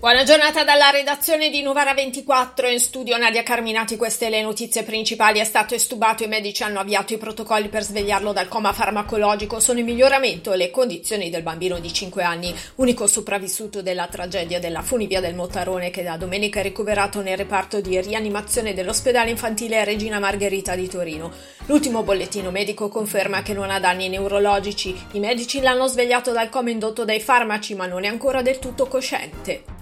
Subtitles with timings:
[0.00, 5.40] Buona giornata dalla redazione di Novara 24, in studio Nadia Carminati, queste le notizie principali.
[5.40, 9.78] È stato estubato, i medici hanno avviato i protocolli per svegliarlo dal coma farmacologico, sono
[9.78, 15.20] in miglioramento le condizioni del bambino di 5 anni, unico sopravvissuto della tragedia della funivia
[15.20, 20.74] del Mottarone che da domenica è ricoverato nel reparto di rianimazione dell'ospedale infantile Regina Margherita
[20.76, 21.30] di Torino.
[21.66, 26.70] L'ultimo bollettino medico conferma che non ha danni neurologici, i medici l'hanno svegliato dal coma
[26.70, 29.79] indotto dai farmaci ma non è ancora del tutto cosciente.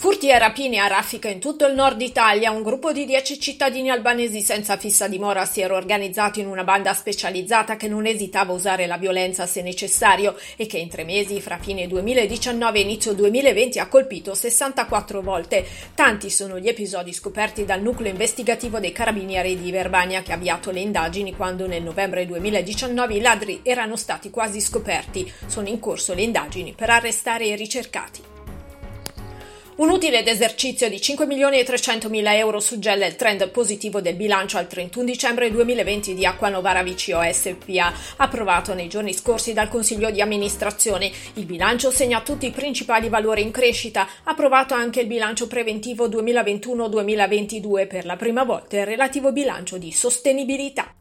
[0.00, 3.90] Furti e rapine a raffica in tutto il nord Italia, un gruppo di dieci cittadini
[3.90, 8.54] albanesi senza fissa dimora si era organizzato in una banda specializzata che non esitava a
[8.54, 13.12] usare la violenza se necessario e che in tre mesi, fra fine 2019 e inizio
[13.12, 15.66] 2020, ha colpito 64 volte.
[15.96, 20.70] Tanti sono gli episodi scoperti dal nucleo investigativo dei carabinieri di Verbania che ha avviato
[20.70, 25.28] le indagini quando nel novembre 2019 i ladri erano stati quasi scoperti.
[25.46, 28.37] Sono in corso le indagini per arrestare i ricercati.
[29.78, 34.16] Un utile d'esercizio di 5 milioni e 300 mila euro suggella il trend positivo del
[34.16, 39.68] bilancio al 31 dicembre 2020 di Acqua Novara VCO SPA, approvato nei giorni scorsi dal
[39.68, 41.12] Consiglio di amministrazione.
[41.34, 47.86] Il bilancio segna tutti i principali valori in crescita, approvato anche il bilancio preventivo 2021-2022
[47.86, 50.97] per la prima volta il relativo bilancio di sostenibilità.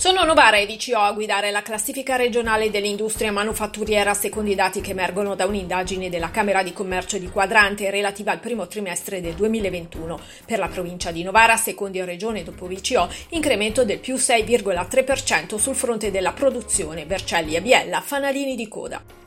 [0.00, 4.92] Sono Novara e VCO a guidare la classifica regionale dell'industria manufatturiera secondo i dati che
[4.92, 10.18] emergono da un'indagine della Camera di Commercio di Quadrante relativa al primo trimestre del 2021.
[10.46, 15.74] Per la provincia di Novara, secondo in regione dopo VCO, incremento del più 6,3% sul
[15.74, 19.19] fronte della produzione, Vercelli e Biella, fanalini di coda.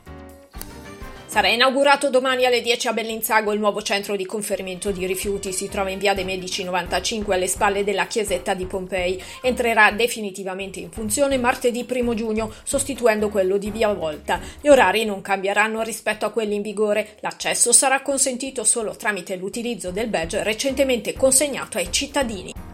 [1.34, 5.52] Sarà inaugurato domani alle 10 a Bellinzago il nuovo centro di conferimento di rifiuti.
[5.52, 9.20] Si trova in via dei Medici 95 alle spalle della chiesetta di Pompei.
[9.42, 14.38] Entrerà definitivamente in funzione martedì 1 giugno, sostituendo quello di via Volta.
[14.60, 17.16] Gli orari non cambieranno rispetto a quelli in vigore.
[17.18, 22.73] L'accesso sarà consentito solo tramite l'utilizzo del badge recentemente consegnato ai cittadini.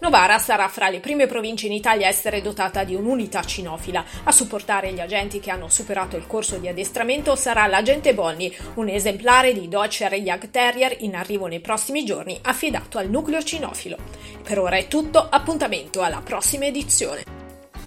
[0.00, 4.02] Novara sarà fra le prime province in Italia a essere dotata di un'unità cinofila.
[4.24, 8.88] A supportare gli agenti che hanno superato il corso di addestramento sarà l'agente Bonni, un
[8.88, 13.98] esemplare di Dodger Jag Terrier in arrivo nei prossimi giorni affidato al nucleo cinofilo.
[14.42, 17.39] Per ora è tutto, appuntamento alla prossima edizione.